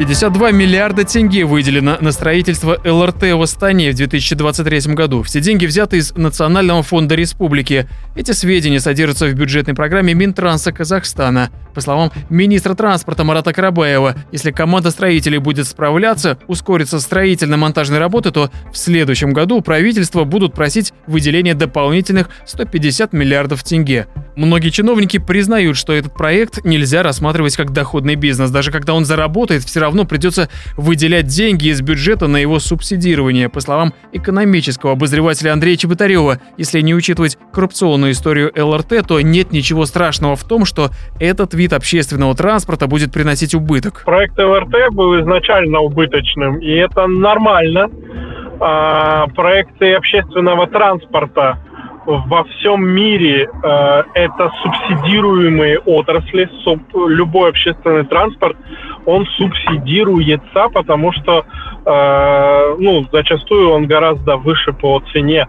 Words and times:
52 0.00 0.52
миллиарда 0.52 1.04
тенге 1.04 1.44
выделено 1.44 1.98
на 2.00 2.10
строительство 2.12 2.80
ЛРТ 2.82 3.34
в 3.34 3.42
Астане 3.42 3.90
в 3.90 3.94
2023 3.96 4.94
году. 4.94 5.22
Все 5.22 5.42
деньги 5.42 5.66
взяты 5.66 5.98
из 5.98 6.14
Национального 6.16 6.82
фонда 6.82 7.14
республики. 7.16 7.86
Эти 8.16 8.30
сведения 8.30 8.80
содержатся 8.80 9.26
в 9.26 9.34
бюджетной 9.34 9.74
программе 9.74 10.14
Минтранса 10.14 10.72
Казахстана. 10.72 11.50
По 11.74 11.82
словам 11.82 12.10
министра 12.30 12.74
транспорта 12.74 13.24
Марата 13.24 13.52
Карабаева, 13.52 14.16
если 14.32 14.52
команда 14.52 14.90
строителей 14.90 15.36
будет 15.36 15.68
справляться, 15.68 16.38
ускорится 16.46 16.98
строительно-монтажные 16.98 18.00
работы, 18.00 18.30
то 18.30 18.50
в 18.72 18.78
следующем 18.78 19.34
году 19.34 19.60
правительство 19.60 20.24
будут 20.24 20.54
просить 20.54 20.94
выделения 21.06 21.52
дополнительных 21.54 22.30
150 22.46 23.12
миллиардов 23.12 23.62
тенге. 23.62 24.06
Многие 24.34 24.70
чиновники 24.70 25.18
признают, 25.18 25.76
что 25.76 25.92
этот 25.92 26.14
проект 26.14 26.64
нельзя 26.64 27.02
рассматривать 27.02 27.56
как 27.56 27.72
доходный 27.72 28.14
бизнес. 28.14 28.50
Даже 28.50 28.72
когда 28.72 28.94
он 28.94 29.04
заработает, 29.04 29.62
все 29.62 29.80
равно 29.80 29.89
придется 30.04 30.48
выделять 30.76 31.26
деньги 31.26 31.68
из 31.68 31.80
бюджета 31.82 32.26
на 32.26 32.36
его 32.36 32.58
субсидирование. 32.58 33.48
По 33.48 33.60
словам 33.60 33.92
экономического 34.12 34.92
обозревателя 34.92 35.52
Андрея 35.52 35.76
Чеботарева, 35.76 36.38
если 36.56 36.80
не 36.80 36.94
учитывать 36.94 37.38
коррупционную 37.52 38.12
историю 38.12 38.52
ЛРТ, 38.56 39.06
то 39.06 39.20
нет 39.20 39.52
ничего 39.52 39.86
страшного 39.86 40.36
в 40.36 40.44
том, 40.44 40.64
что 40.64 40.90
этот 41.18 41.54
вид 41.54 41.72
общественного 41.72 42.34
транспорта 42.34 42.86
будет 42.86 43.12
приносить 43.12 43.54
убыток. 43.54 44.02
Проект 44.04 44.38
ЛРТ 44.38 44.92
был 44.92 45.20
изначально 45.20 45.80
убыточным, 45.80 46.58
и 46.58 46.70
это 46.70 47.06
нормально. 47.06 47.88
А, 48.62 49.26
проекты 49.28 49.94
общественного 49.94 50.66
транспорта 50.66 51.58
во 52.06 52.44
всем 52.44 52.86
мире 52.86 53.48
э, 53.62 54.02
это 54.14 54.50
субсидируемые 54.62 55.78
отрасли. 55.80 56.48
Суб, 56.64 56.80
любой 56.94 57.50
общественный 57.50 58.04
транспорт, 58.04 58.56
он 59.06 59.26
субсидируется, 59.36 60.68
потому 60.72 61.12
что 61.12 61.44
э, 61.84 62.76
ну, 62.78 63.06
зачастую 63.12 63.70
он 63.70 63.86
гораздо 63.86 64.36
выше 64.36 64.72
по 64.72 65.00
цене 65.12 65.46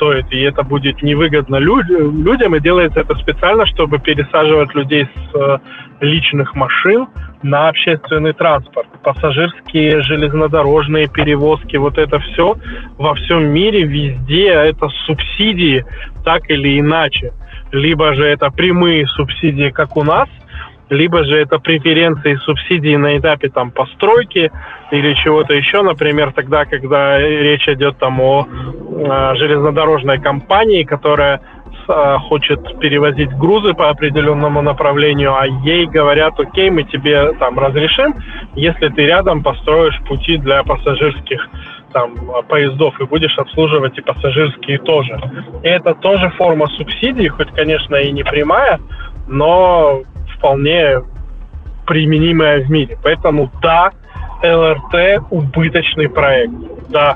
стоит, 0.00 0.32
и 0.32 0.40
это 0.40 0.62
будет 0.62 1.02
невыгодно 1.02 1.56
люд, 1.56 1.84
людям, 1.88 2.56
и 2.56 2.60
делается 2.60 3.00
это 3.00 3.14
специально, 3.16 3.66
чтобы 3.66 3.98
пересаживать 3.98 4.74
людей 4.74 5.04
с 5.04 5.36
э, 5.36 5.58
личных 6.00 6.54
машин 6.54 7.06
на 7.42 7.68
общественный 7.68 8.32
транспорт. 8.32 8.88
Пассажирские 9.02 10.02
железнодорожные 10.02 11.06
перевозки, 11.08 11.76
вот 11.76 11.98
это 11.98 12.18
все 12.18 12.56
во 12.96 13.14
всем 13.14 13.44
мире, 13.52 13.82
везде 13.82 14.48
это 14.48 14.88
субсидии, 15.06 15.84
так 16.24 16.48
или 16.48 16.80
иначе. 16.80 17.32
Либо 17.70 18.14
же 18.14 18.24
это 18.24 18.50
прямые 18.50 19.06
субсидии, 19.06 19.68
как 19.68 19.96
у 19.96 20.02
нас, 20.02 20.28
либо 20.90 21.24
же 21.24 21.36
это 21.36 21.58
преференции 21.58 22.34
субсидии 22.44 22.96
на 22.96 23.16
этапе 23.16 23.48
там 23.48 23.70
постройки 23.70 24.50
или 24.90 25.14
чего-то 25.14 25.54
еще, 25.54 25.82
например, 25.82 26.32
тогда, 26.32 26.64
когда 26.64 27.18
речь 27.18 27.68
идет 27.68 27.96
там 27.98 28.20
о 28.20 28.46
э, 28.46 29.34
железнодорожной 29.36 30.20
компании, 30.20 30.82
которая 30.82 31.40
э, 31.88 32.16
хочет 32.28 32.78
перевозить 32.80 33.30
грузы 33.36 33.72
по 33.72 33.88
определенному 33.88 34.62
направлению, 34.62 35.34
а 35.36 35.46
ей 35.46 35.86
говорят, 35.86 36.38
окей, 36.40 36.70
мы 36.70 36.82
тебе 36.82 37.32
там 37.34 37.58
разрешим, 37.58 38.16
если 38.56 38.88
ты 38.88 39.06
рядом 39.06 39.44
построишь 39.44 39.98
пути 40.08 40.38
для 40.38 40.64
пассажирских 40.64 41.48
там 41.92 42.14
поездов 42.48 43.00
и 43.00 43.04
будешь 43.04 43.36
обслуживать 43.36 43.98
и 43.98 44.00
пассажирские 44.00 44.78
тоже. 44.78 45.20
И 45.62 45.66
это 45.66 45.94
тоже 45.94 46.30
форма 46.30 46.68
субсидий, 46.68 47.28
хоть, 47.28 47.50
конечно, 47.50 47.96
и 47.96 48.12
не 48.12 48.22
прямая, 48.22 48.78
но 49.26 50.02
вполне 50.40 51.02
применимая 51.86 52.64
в 52.64 52.70
мире. 52.70 52.98
Поэтому 53.02 53.50
да, 53.62 53.90
ЛРТ 54.42 55.22
убыточный 55.30 56.08
проект, 56.08 56.54
да. 56.88 57.14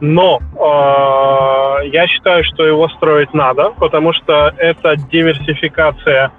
Но 0.00 0.40
э, 0.40 1.88
я 1.88 2.06
считаю, 2.08 2.42
что 2.44 2.66
его 2.66 2.88
строить 2.88 3.32
надо, 3.32 3.70
потому 3.78 4.12
что 4.12 4.52
это 4.58 4.96
диверсификация 4.96 6.32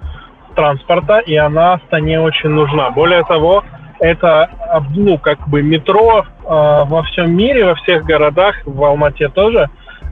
транспорта, 0.54 1.18
и 1.18 1.36
она 1.36 1.78
стране 1.86 2.20
очень 2.20 2.50
нужна. 2.50 2.90
Более 2.90 3.24
того, 3.24 3.64
это 4.00 4.50
ну, 4.94 5.18
как 5.18 5.48
бы 5.48 5.62
метро 5.62 6.24
э, 6.24 6.24
во 6.44 7.02
всем 7.04 7.36
мире, 7.36 7.64
во 7.64 7.74
всех 7.76 8.04
городах, 8.04 8.56
в 8.64 8.82
Алмате 8.84 9.28
тоже, 9.28 9.68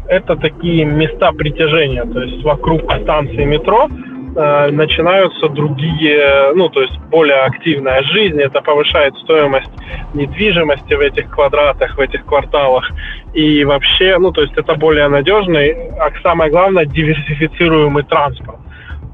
это 0.09 0.37
такие 0.37 0.85
места 0.85 1.33
притяжения. 1.33 2.05
То 2.05 2.23
есть 2.23 2.43
вокруг 2.45 2.83
станции 3.03 3.45
метро 3.45 3.89
Э, 4.37 4.69
начинаются 4.73 5.49
другие, 5.49 6.53
ну, 6.55 6.69
то 6.69 6.83
есть 6.83 6.99
более 7.11 7.43
активная 7.43 8.03
жизнь, 8.03 8.41
это 8.41 8.61
повышает 8.63 9.15
стоимость 9.19 9.71
недвижимости 10.13 10.95
в 10.95 11.01
этих 11.01 11.31
квадратах, 11.31 11.97
в 11.97 12.01
этих 12.01 12.25
кварталах. 12.25 12.91
И 13.33 13.65
вообще, 13.65 14.19
ну, 14.19 14.33
то 14.33 14.43
есть 14.43 14.55
это 14.57 14.75
более 14.75 15.07
надежный, 15.07 15.91
а 16.01 16.11
самое 16.23 16.51
главное, 16.51 16.85
диверсифицируемый 16.85 18.03
транспорт. 18.03 18.59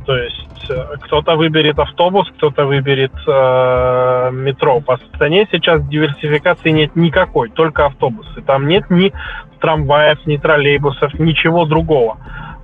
То 0.06 0.16
есть 0.16 0.70
э, 0.70 0.97
кто-то 1.03 1.36
выберет 1.36 1.78
автобус, 1.78 2.26
кто-то 2.38 2.64
выберет 2.64 3.12
э, 3.26 4.30
метро. 4.32 4.80
По 4.80 4.97
стране 4.97 5.47
сейчас 5.53 5.86
диверсификации 5.86 6.70
нет 6.70 6.97
никакой, 6.97 7.50
только 7.50 7.84
автобусы. 7.84 8.41
Там 8.41 8.66
нет 8.66 8.88
ни 8.88 9.12
трамваев, 9.60 10.25
ни 10.25 10.38
троллейбусов, 10.38 11.12
ничего 11.19 11.66
другого. 11.66 12.16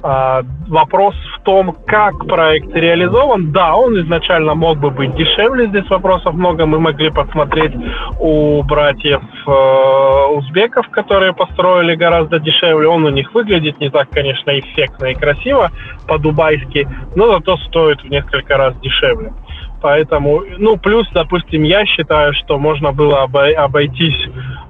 А, 0.02 0.42
вопрос 0.68 1.14
в 1.36 1.42
том, 1.42 1.74
как 1.86 2.26
проект 2.26 2.74
реализован. 2.74 3.50
Да, 3.52 3.74
он 3.74 3.98
изначально 4.00 4.54
мог 4.54 4.78
бы 4.78 4.90
быть 4.90 5.14
дешевле, 5.16 5.66
здесь 5.68 5.88
вопросов 5.88 6.34
много. 6.34 6.66
Мы 6.66 6.78
могли 6.78 7.10
посмотреть 7.10 7.72
у 8.20 8.62
братьев 8.62 9.22
э, 9.46 10.34
узбеков, 10.34 10.88
которые 10.90 11.32
построили 11.32 11.94
гораздо 11.94 12.38
дешевле. 12.38 12.88
Он 12.88 13.04
у 13.04 13.10
них 13.10 13.32
выглядит 13.34 13.80
не 13.80 13.90
так, 13.90 14.10
конечно, 14.10 14.58
эффектно 14.58 15.06
и 15.06 15.14
красиво 15.14 15.70
по-дубайски, 16.06 16.86
но 17.14 17.32
зато 17.32 17.56
стоит 17.68 18.02
в 18.02 18.08
несколько 18.08 18.56
раз 18.56 18.78
дешевле. 18.80 19.32
Поэтому, 19.80 20.42
ну, 20.58 20.76
плюс, 20.76 21.08
допустим, 21.12 21.62
я 21.62 21.84
считаю, 21.86 22.32
что 22.34 22.58
можно 22.58 22.92
было 22.92 23.22
обойтись 23.22 24.28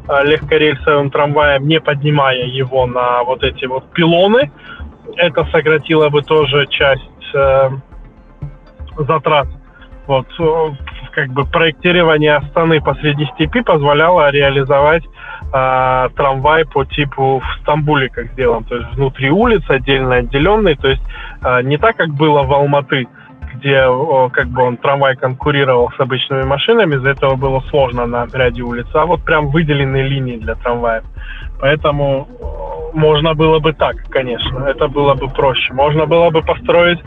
э, 0.08 0.26
легкорельсовым 0.26 1.10
трамваем, 1.10 1.66
не 1.66 1.80
поднимая 1.80 2.44
его 2.44 2.86
на 2.86 3.22
вот 3.24 3.42
эти 3.42 3.64
вот 3.66 3.90
пилоны, 3.92 4.50
это 5.16 5.44
сократило 5.52 6.08
бы 6.08 6.22
тоже 6.22 6.66
часть 6.66 7.34
э, 7.34 7.70
затрат. 8.98 9.48
Вот, 10.06 10.26
э, 10.38 10.70
как 11.12 11.30
бы 11.30 11.44
проектирование 11.44 12.36
Астаны 12.36 12.80
посреди 12.80 13.26
степи 13.34 13.62
позволяло 13.62 14.30
реализовать 14.30 15.04
э, 15.04 16.08
трамвай 16.14 16.64
по 16.66 16.84
типу 16.84 17.40
в 17.40 17.62
Стамбуле, 17.62 18.08
как 18.08 18.26
сделан. 18.32 18.64
То 18.64 18.76
есть 18.76 18.94
внутри 18.94 19.30
улиц 19.30 19.62
отдельно 19.68 20.16
отделенный. 20.16 20.76
То 20.76 20.88
есть 20.88 21.02
э, 21.42 21.62
не 21.62 21.78
так, 21.78 21.96
как 21.96 22.10
было 22.10 22.42
в 22.42 22.52
Алматы, 22.52 23.08
где 23.54 23.80
о, 23.84 24.28
как 24.28 24.48
бы 24.48 24.62
он 24.62 24.76
трамвай 24.76 25.16
конкурировал 25.16 25.90
с 25.96 26.00
обычными 26.00 26.42
машинами, 26.42 26.96
из-за 26.96 27.10
этого 27.10 27.36
было 27.36 27.60
сложно 27.70 28.06
на 28.06 28.26
ряде 28.32 28.62
улиц, 28.62 28.86
а 28.92 29.06
вот 29.06 29.24
прям 29.24 29.48
выделенные 29.48 30.02
линии 30.02 30.36
для 30.36 30.54
трамваев. 30.54 31.04
Поэтому 31.58 32.28
можно 32.96 33.34
было 33.34 33.58
бы 33.58 33.74
так, 33.74 33.96
конечно, 34.08 34.64
это 34.64 34.88
было 34.88 35.14
бы 35.14 35.28
проще. 35.28 35.72
Можно 35.74 36.06
было 36.06 36.30
бы 36.30 36.42
построить 36.42 36.98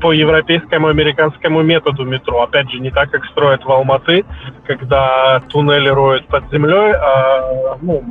по 0.00 0.12
европейскому, 0.12 0.88
американскому 0.88 1.62
методу 1.62 2.04
метро. 2.04 2.42
Опять 2.42 2.70
же, 2.70 2.80
не 2.80 2.90
так, 2.90 3.10
как 3.10 3.24
строят 3.26 3.64
в 3.64 3.70
Алматы, 3.70 4.24
когда 4.66 5.40
туннели 5.48 5.88
роют 5.88 6.26
под 6.26 6.50
землей, 6.50 6.92
а 6.94 7.78
ну, 7.80 8.02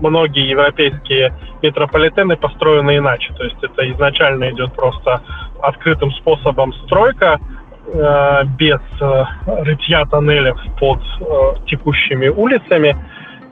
многие 0.00 0.48
европейские 0.48 1.34
метрополитены 1.62 2.36
построены 2.36 2.98
иначе. 2.98 3.34
То 3.34 3.42
есть 3.42 3.62
это 3.62 3.90
изначально 3.92 4.50
идет 4.50 4.72
просто 4.74 5.22
открытым 5.60 6.12
способом 6.12 6.72
стройка, 6.84 7.40
э, 7.86 8.44
без 8.56 8.80
э, 9.00 9.24
рытья 9.46 10.04
тоннелей 10.04 10.54
под 10.78 11.00
э, 11.00 11.66
текущими 11.66 12.28
улицами, 12.28 12.96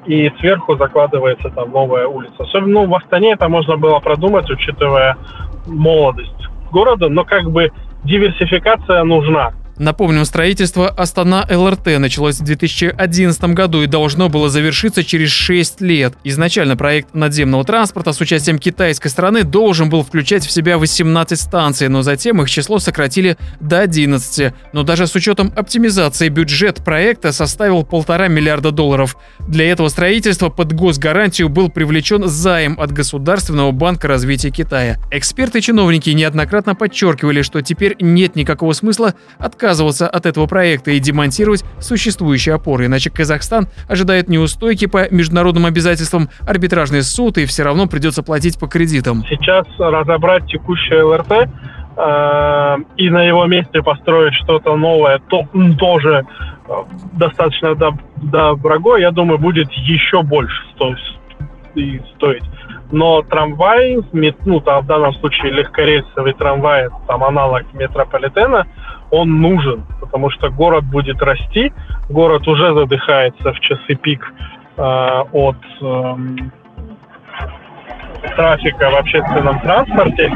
и 0.07 0.31
сверху 0.39 0.77
закладывается 0.77 1.51
там 1.51 1.71
новая 1.71 2.07
улица. 2.07 2.45
Особенно 2.45 2.83
ну, 2.83 2.87
в 2.87 2.95
Астане 2.95 3.33
это 3.33 3.49
можно 3.49 3.77
было 3.77 3.99
продумать, 4.01 4.51
учитывая 4.51 5.17
молодость 5.67 6.49
города, 6.71 7.09
но 7.09 7.25
как 7.25 7.51
бы 7.51 7.71
диверсификация 8.05 9.05
нужна. 9.05 9.53
Напомним, 9.77 10.25
строительство 10.25 10.89
Астана 10.89 11.47
ЛРТ 11.51 11.99
началось 11.99 12.39
в 12.39 12.45
2011 12.45 13.45
году 13.55 13.83
и 13.83 13.87
должно 13.87 14.29
было 14.29 14.49
завершиться 14.49 15.03
через 15.03 15.31
6 15.31 15.81
лет. 15.81 16.15
Изначально 16.23 16.77
проект 16.77 17.13
надземного 17.13 17.65
транспорта 17.65 18.13
с 18.13 18.21
участием 18.21 18.61
китайской 18.61 19.09
стороны 19.09 19.43
должен 19.43 19.91
был 19.91 20.05
включать 20.05 20.47
в 20.47 20.51
себя 20.53 20.79
18 20.79 21.41
станций, 21.41 21.89
но 21.89 22.03
затем 22.03 22.41
их 22.41 22.49
число 22.49 22.79
сократили 22.79 23.37
до 23.59 23.81
11. 23.81 24.55
Но 24.73 24.85
даже 24.85 25.09
с 25.09 25.15
учетом 25.17 25.53
оптимизации 25.57 26.29
бюджет 26.29 26.85
проекта 26.85 27.33
составил 27.33 27.85
полтора 27.85 28.29
миллиарда 28.29 28.71
долларов. 28.71 29.17
Для 29.41 29.69
этого 29.69 29.89
строительства 29.89 30.51
под 30.51 30.73
госгарантию 30.73 31.49
был 31.49 31.69
привлечен 31.69 32.29
займ 32.29 32.79
от 32.79 32.93
Государственного 32.93 33.73
банка 33.73 34.07
развития 34.07 34.51
Китая. 34.51 34.99
Эксперты 35.11 35.59
и 35.59 35.63
чиновники 35.63 36.11
неоднократно 36.11 36.77
подчеркивали, 36.77 37.43
что 37.43 37.61
теперь 37.61 37.97
нет 37.99 38.37
никакого 38.37 38.73
смысла 38.73 39.15
отказываться 39.39 39.64
отказываться 39.65 40.07
от 40.09 40.27
этого 40.27 40.47
проекта 40.47 40.91
и 40.91 40.99
демонтировать 40.99 41.65
существующие 41.81 42.55
опоры, 42.55 42.85
иначе 42.85 43.11
Казахстан 43.11 43.67
ожидает 43.89 44.29
неустойки 44.29 44.87
по 44.87 45.11
международным 45.11 45.65
обязательствам, 45.65 46.29
арбитражный 46.47 47.03
суд, 47.03 47.39
и 47.39 47.47
все 47.47 47.63
равно 47.63 47.87
придется 47.87 48.23
платить 48.23 48.59
по 48.61 48.67
кредитам. 48.67 49.25
Сейчас 49.27 49.67
разобрать 49.79 50.47
текущее 50.47 51.03
ЛРТ 51.03 51.33
э, 51.97 52.77
и 52.99 53.09
на 53.09 53.25
его 53.25 53.47
месте 53.47 53.83
построить 53.83 54.35
что-то 54.35 54.77
новое, 54.77 55.19
то, 55.31 55.49
тоже 55.79 56.27
э, 56.69 56.73
достаточно 57.15 57.75
дорого, 58.17 58.97
я 58.97 59.13
думаю, 59.13 59.39
будет 59.39 59.71
еще 59.73 60.23
больше 60.23 60.63
стоить 60.75 62.43
но 62.95 63.23
трамвай, 63.23 63.99
ну, 64.13 64.61
там, 64.61 64.85
в 64.85 64.87
данном 64.87 65.13
случае 65.15 65.51
легкорельсовый 65.53 66.33
трамвай, 66.35 66.89
там 67.09 67.25
аналог 67.25 67.65
метрополитена, 67.73 68.67
он 69.15 69.41
нужен, 69.41 69.85
потому 70.01 70.31
что 70.31 70.51
город 70.51 70.85
будет 70.85 71.23
расти, 71.23 71.73
город 72.09 72.47
уже 72.49 72.75
задыхается 72.75 73.53
в 73.53 73.61
часы 73.61 73.95
пик 73.95 74.33
э, 74.77 74.83
от 75.33 75.57
э, 75.81 76.17
трафика 78.37 78.91
в 78.91 78.97
общественном 78.97 79.61
транспорте. 79.61 80.27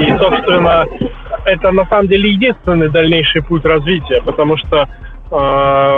И, 0.00 0.16
собственно, 0.18 0.86
это 1.44 1.72
на 1.72 1.84
самом 1.86 2.08
деле 2.08 2.30
единственный 2.30 2.88
дальнейший 2.88 3.42
путь 3.42 3.64
развития, 3.64 4.22
потому 4.22 4.56
что 4.56 4.88
э, 5.30 5.96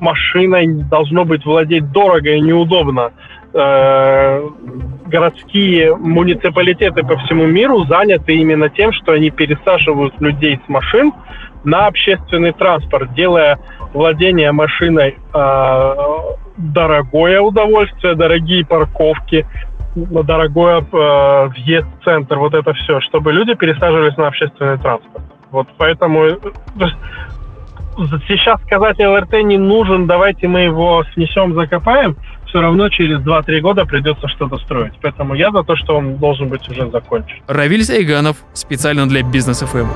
машиной 0.00 0.66
должно 0.84 1.24
быть 1.24 1.44
владеть 1.44 1.90
дорого 1.92 2.30
и 2.30 2.40
неудобно. 2.40 3.12
Э, 3.52 4.48
городские 5.14 5.94
муниципалитеты 5.94 7.04
по 7.04 7.16
всему 7.18 7.46
миру 7.46 7.84
заняты 7.84 8.34
именно 8.34 8.68
тем, 8.68 8.92
что 8.92 9.12
они 9.12 9.30
пересаживают 9.30 10.20
людей 10.20 10.60
с 10.66 10.68
машин 10.68 11.12
на 11.62 11.86
общественный 11.86 12.50
транспорт, 12.52 13.14
делая 13.14 13.60
владение 13.92 14.50
машиной 14.50 15.16
э, 15.32 15.94
дорогое 16.56 17.40
удовольствие, 17.40 18.16
дорогие 18.16 18.66
парковки, 18.66 19.46
дорогой 19.94 20.80
э, 20.80 21.48
въезд 21.54 21.86
в 22.00 22.04
центр, 22.04 22.36
вот 22.38 22.54
это 22.54 22.74
все, 22.74 23.00
чтобы 23.02 23.32
люди 23.32 23.54
пересаживались 23.54 24.16
на 24.16 24.26
общественный 24.26 24.78
транспорт. 24.78 25.24
Вот 25.52 25.68
поэтому 25.78 26.24
сейчас 28.26 28.60
сказать 28.62 28.98
ЛРТ 28.98 29.44
не 29.44 29.58
нужен, 29.58 30.08
давайте 30.08 30.48
мы 30.48 30.62
его 30.62 31.04
снесем, 31.14 31.54
закопаем– 31.54 32.16
все 32.54 32.60
равно 32.60 32.88
через 32.88 33.18
2-3 33.18 33.60
года 33.62 33.84
придется 33.84 34.28
что-то 34.28 34.58
строить. 34.58 34.92
Поэтому 35.02 35.34
я 35.34 35.50
за 35.50 35.64
то, 35.64 35.74
что 35.74 35.96
он 35.96 36.18
должен 36.18 36.48
быть 36.48 36.68
уже 36.68 36.88
закончен. 36.88 37.42
Равиль 37.48 37.82
Сайганов, 37.82 38.36
специально 38.52 39.08
для 39.08 39.24
Бизнес 39.24 39.58
ФМ. 39.58 39.88